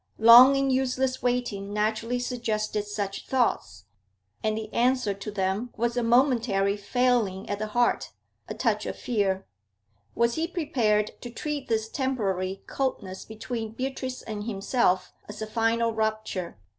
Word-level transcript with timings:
Long 0.17 0.57
and 0.57 0.71
useless 0.71 1.21
waiting 1.21 1.73
naturally 1.73 2.17
suggested 2.17 2.87
such 2.87 3.27
thoughts, 3.27 3.85
and 4.43 4.57
the 4.57 4.73
answer 4.73 5.13
to 5.13 5.29
them 5.29 5.69
was 5.77 5.95
a 5.95 6.01
momentary 6.01 6.75
failing 6.75 7.47
at 7.47 7.59
the 7.59 7.67
heart, 7.67 8.11
a 8.47 8.55
touch 8.55 8.87
of 8.87 8.97
fear. 8.97 9.45
Was 10.15 10.33
he 10.33 10.47
prepared 10.47 11.11
to 11.21 11.29
treat 11.29 11.67
this 11.67 11.87
temporary 11.87 12.63
coldness 12.65 13.25
between 13.25 13.73
Beatrice 13.73 14.23
and 14.23 14.45
himself 14.45 15.13
as 15.29 15.39
a 15.39 15.45
final 15.45 15.93
rupture? 15.93 16.57